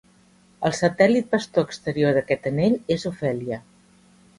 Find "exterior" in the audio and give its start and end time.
1.71-2.19